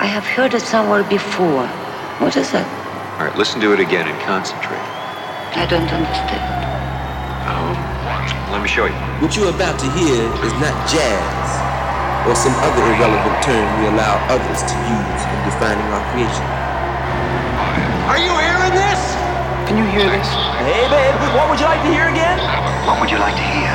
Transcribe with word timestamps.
I 0.00 0.08
have 0.08 0.24
heard 0.24 0.56
it 0.56 0.64
somewhere 0.64 1.04
before. 1.04 1.68
What 2.24 2.32
is 2.32 2.48
that? 2.56 2.64
All 3.20 3.28
right, 3.28 3.36
listen 3.36 3.60
to 3.60 3.76
it 3.76 3.84
again 3.84 4.08
and 4.08 4.16
concentrate. 4.24 4.80
I 5.52 5.68
don't 5.68 5.92
understand. 5.92 6.40
Um, 7.44 7.76
let 8.48 8.64
me 8.64 8.68
show 8.72 8.88
you. 8.88 8.96
What 9.20 9.36
you're 9.36 9.52
about 9.52 9.76
to 9.76 9.84
hear 9.92 10.24
is 10.40 10.56
not 10.56 10.72
jazz 10.88 11.48
or 12.24 12.32
some 12.32 12.56
other 12.64 12.80
irrelevant 12.96 13.44
term 13.44 13.60
we 13.76 13.92
allow 13.92 14.16
others 14.32 14.64
to 14.64 14.76
use 14.88 15.20
in 15.20 15.38
defining 15.44 15.84
our 15.92 16.00
creation. 16.16 16.48
Are 18.08 18.16
you 18.16 18.32
hearing 18.40 18.72
this? 18.72 19.00
Can 19.68 19.76
you 19.76 19.84
hear 19.92 20.08
this? 20.08 20.28
Hey, 20.64 20.88
babe, 20.88 21.12
what 21.36 21.52
would 21.52 21.60
you 21.60 21.68
like 21.68 21.84
to 21.84 21.92
hear 21.92 22.08
again? 22.08 22.40
What 22.88 23.04
would 23.04 23.12
you 23.12 23.20
like 23.20 23.36
to 23.36 23.44
hear? 23.52 23.68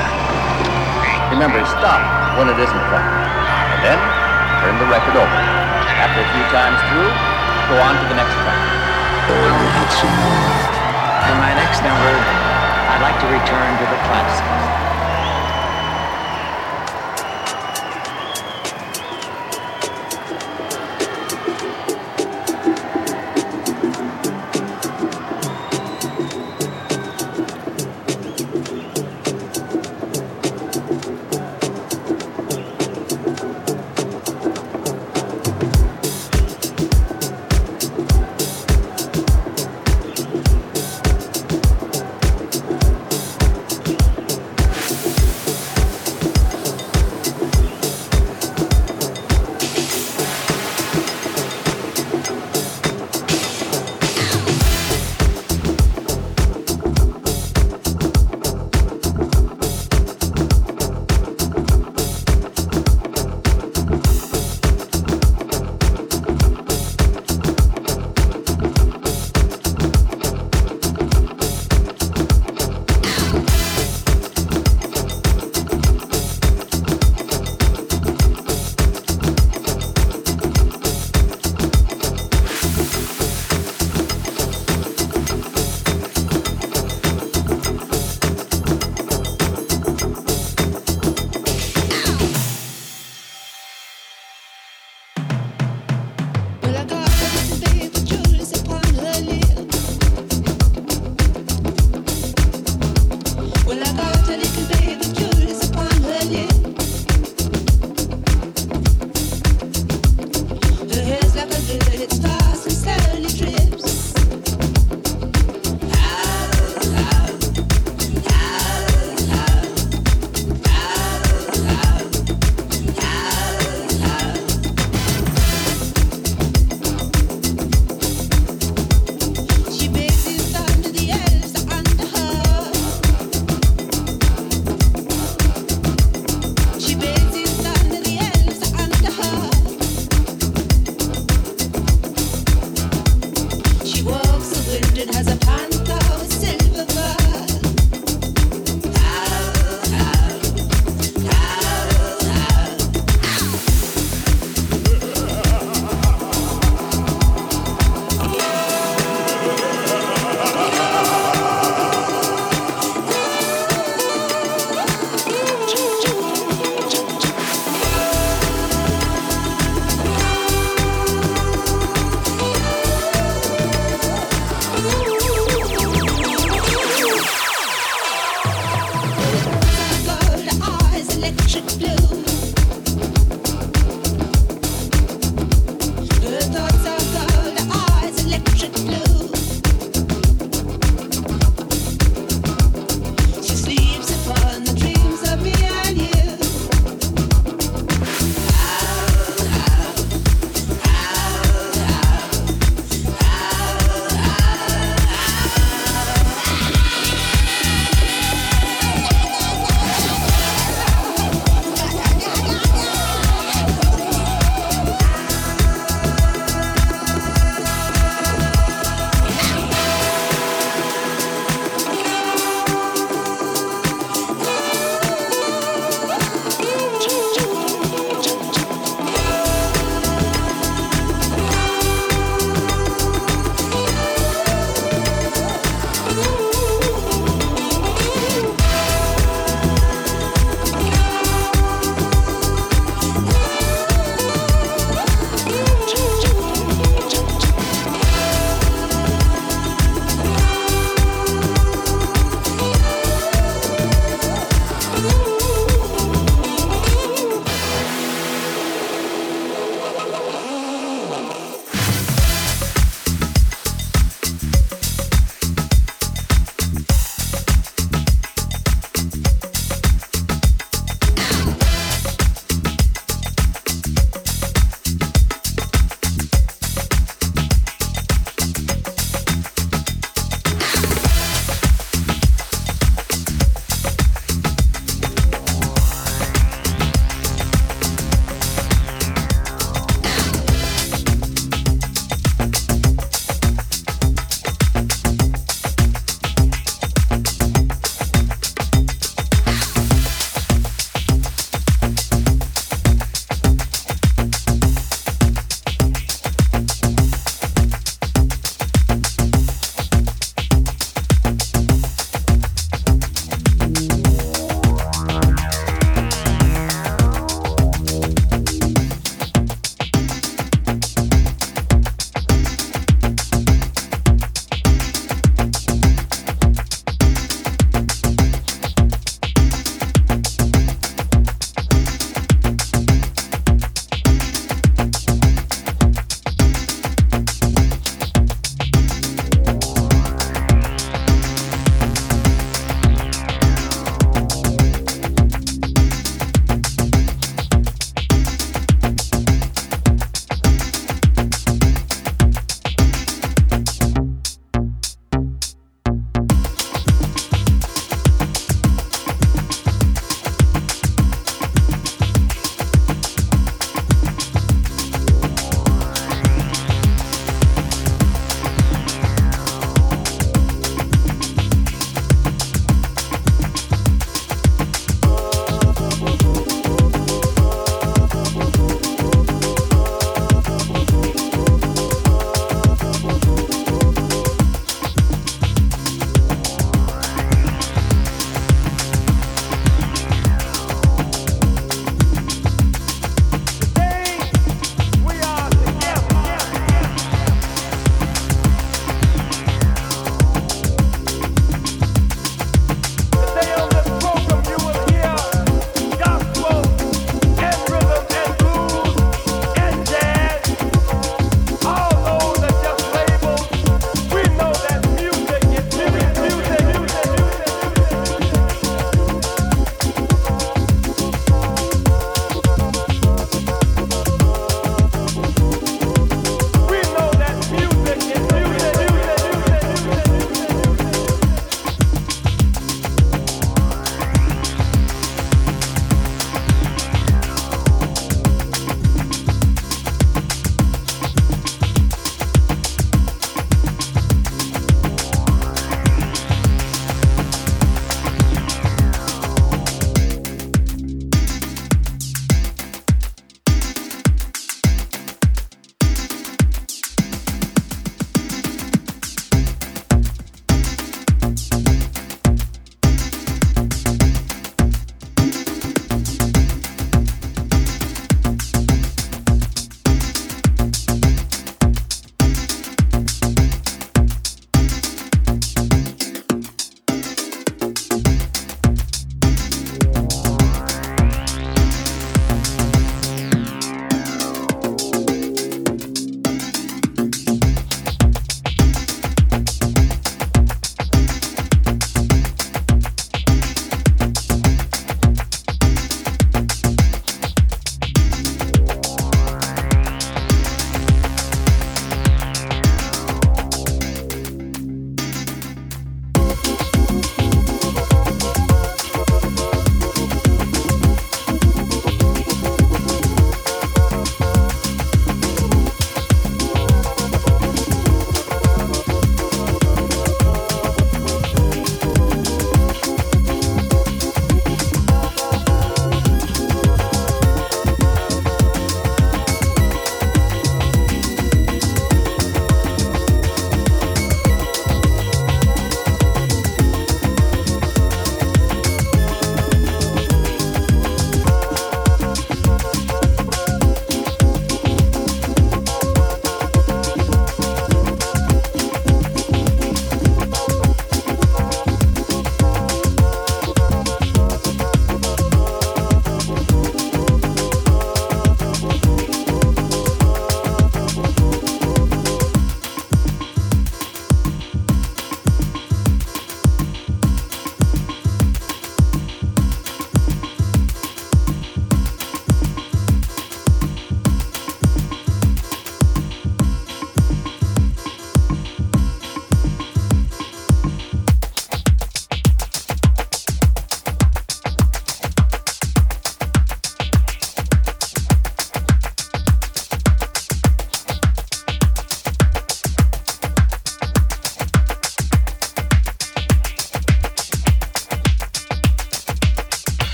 Remember, 1.37 1.61
stop 1.69 2.01
when 2.41 2.49
it 2.49 2.57
isn't 2.57 2.83
fun. 2.89 3.05
And 3.77 3.79
then 3.85 3.99
turn 4.65 4.73
the 4.81 4.89
record 4.89 5.21
over. 5.21 5.54
After 5.95 6.19
a 6.19 6.29
few 6.35 6.45
times 6.51 6.75
through, 6.91 7.07
go 7.71 7.79
on 7.79 7.95
to 7.95 8.05
the 8.11 8.17
next 8.19 8.35
track. 8.43 8.59
In 11.31 11.37
my 11.39 11.55
next 11.55 11.79
number, 11.81 12.13
I'd 12.91 13.01
like 13.01 13.17
to 13.23 13.27
return 13.31 13.69
to 13.79 13.85
the 13.87 13.99
classics. 14.03 14.84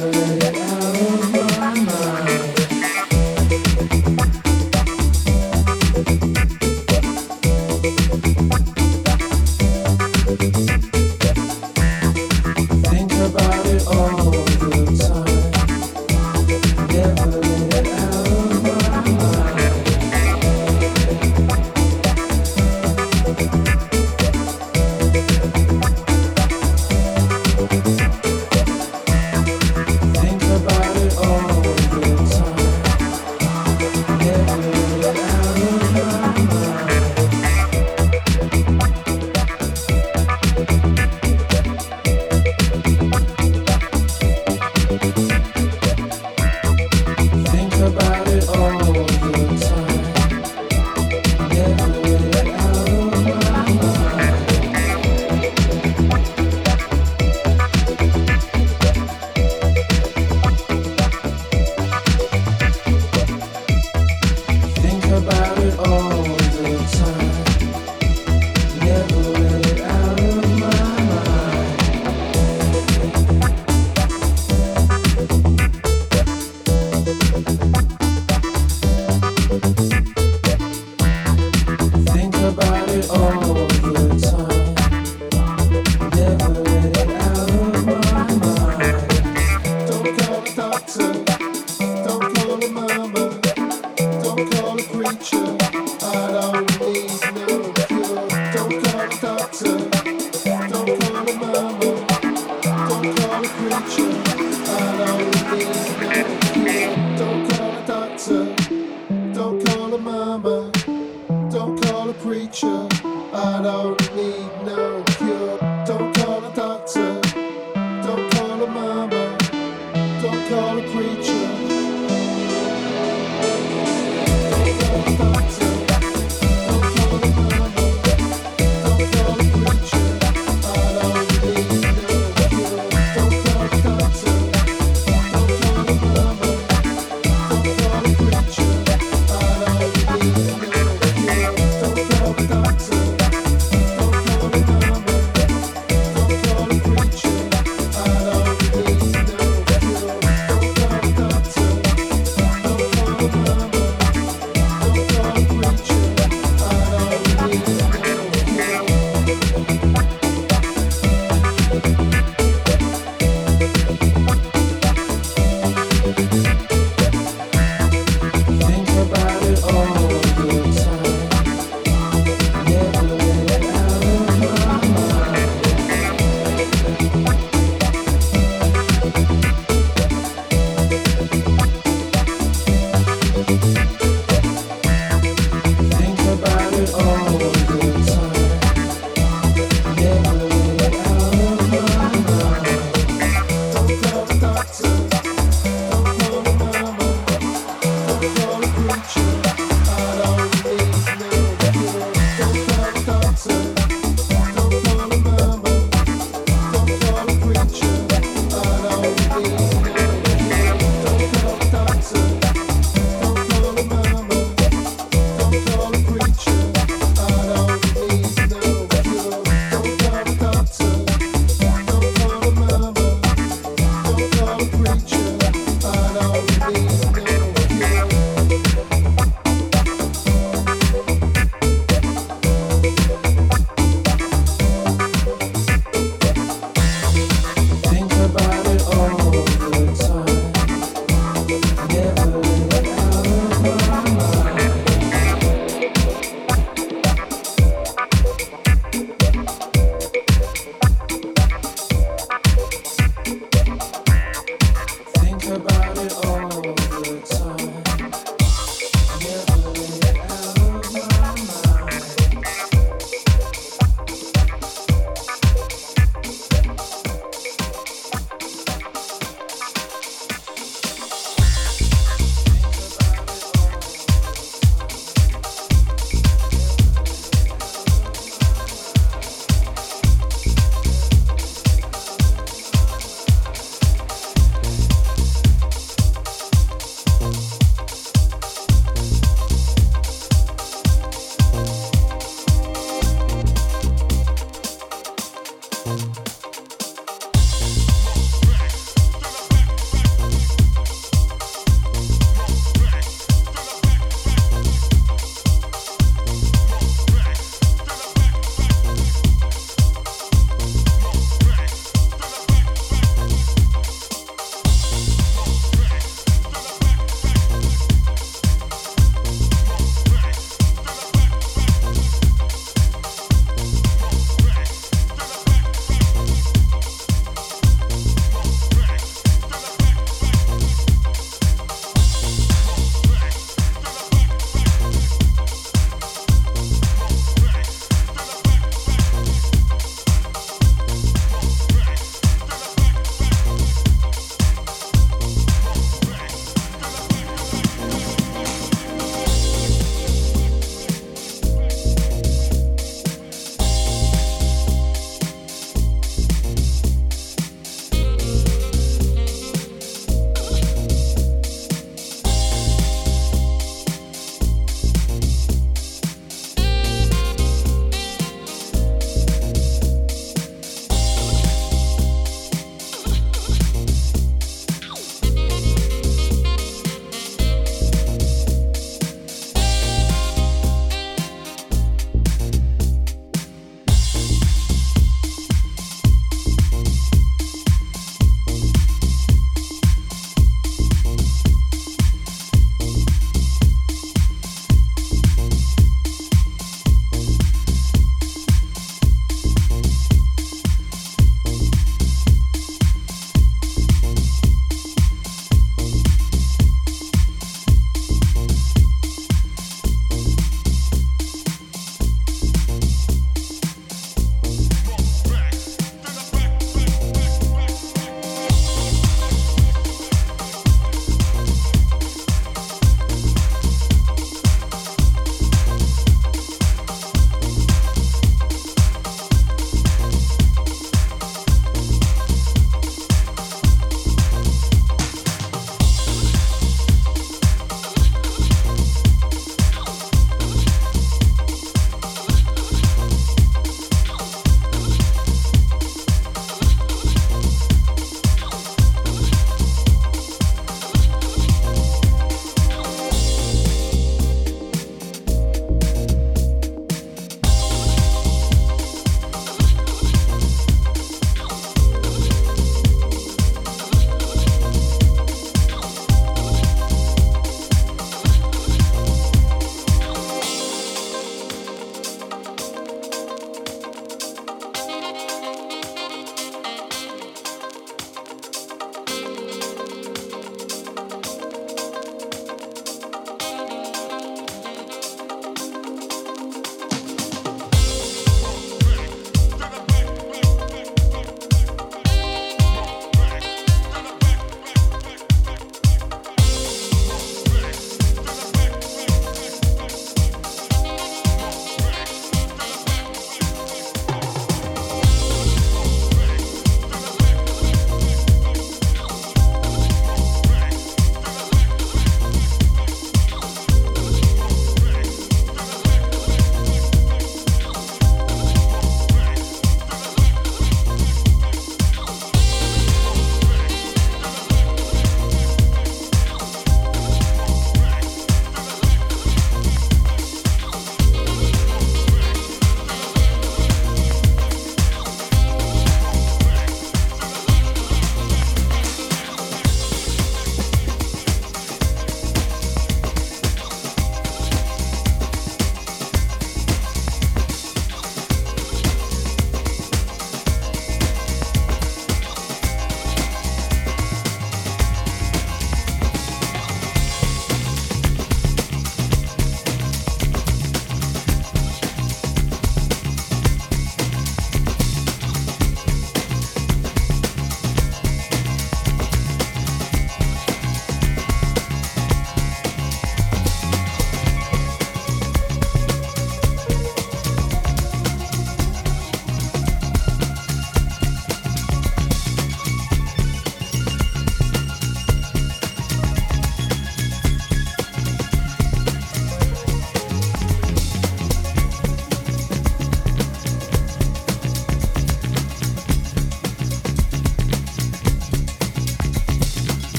under 0.00 0.12
the 0.12 0.37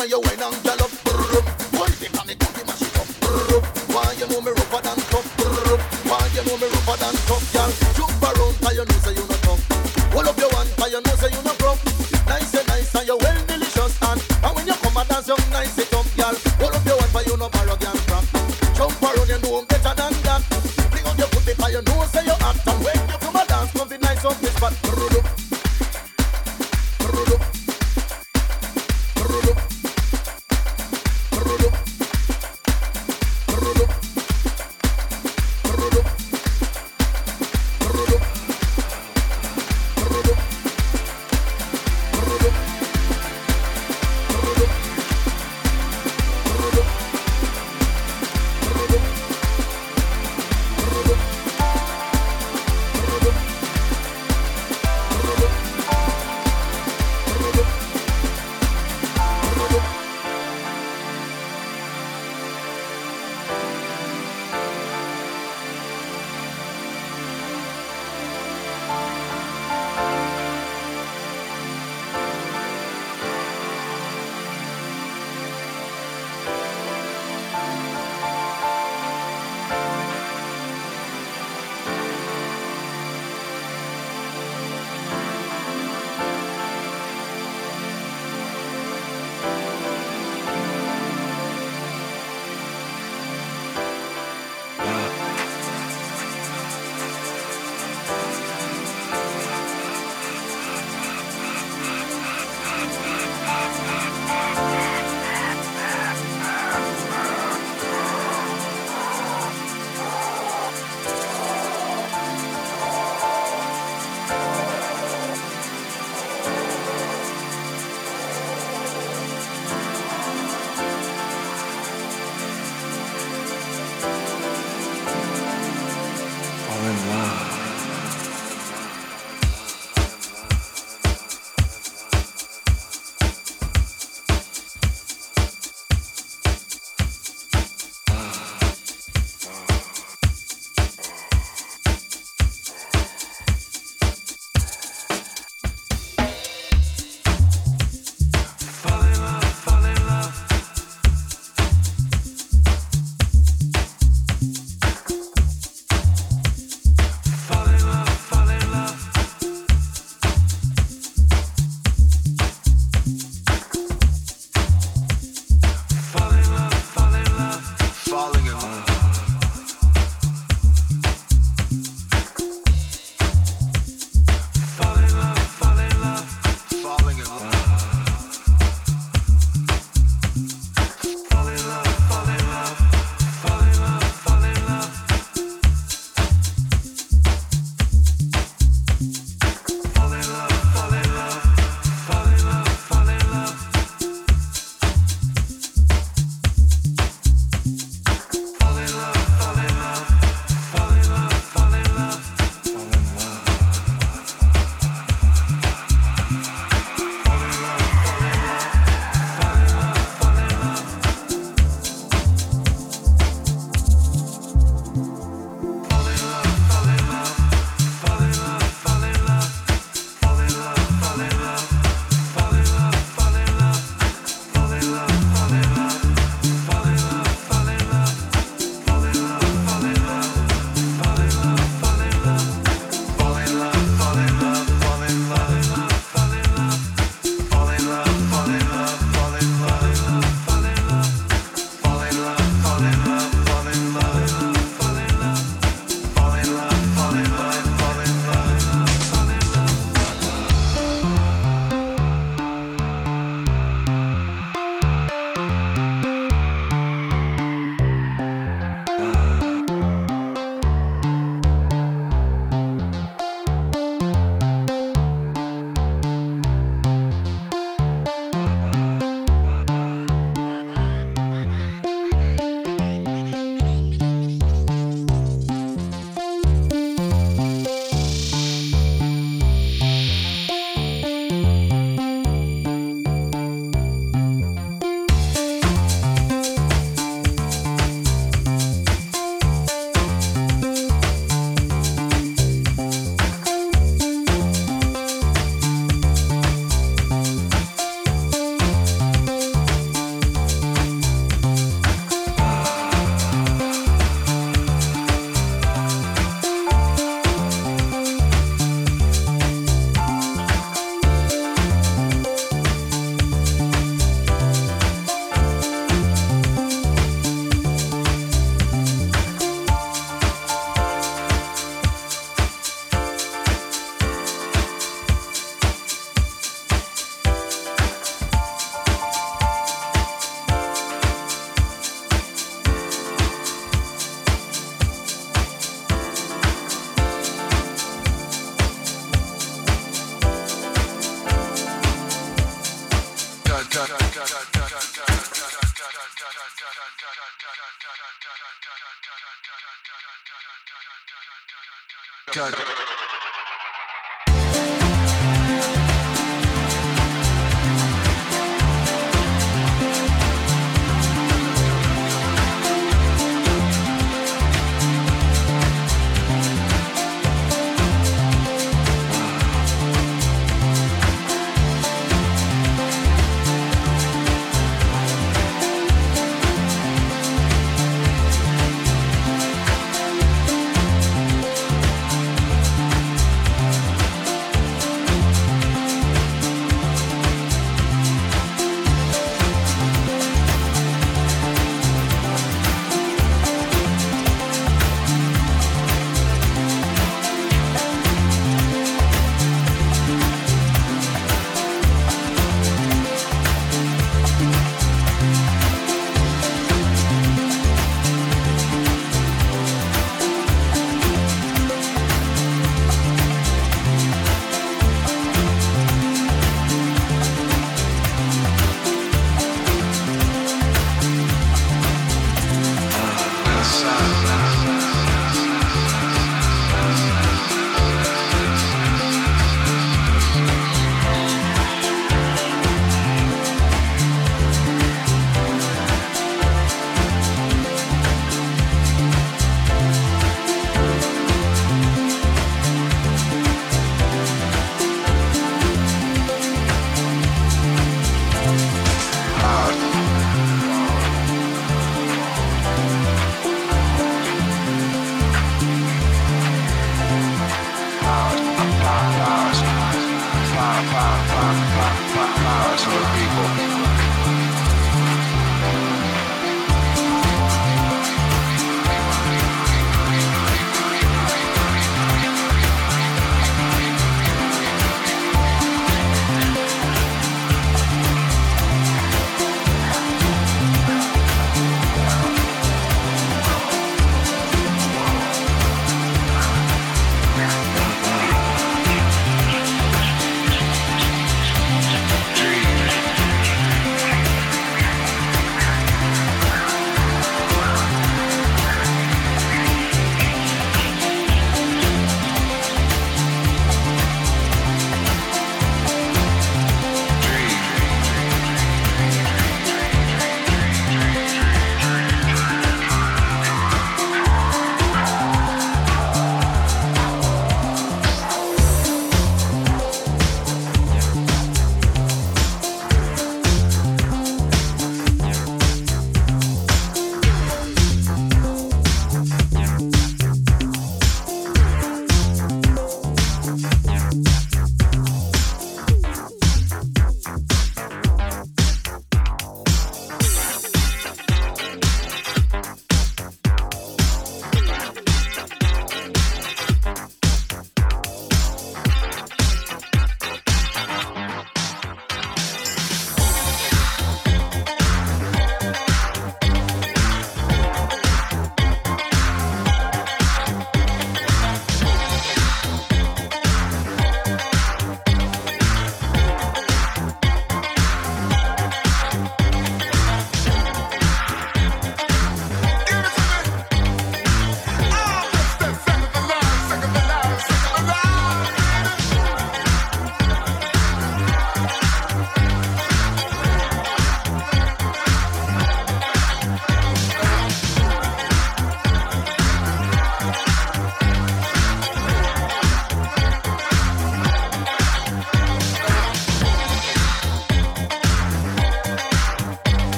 when 0.00 0.08
you 0.08 0.29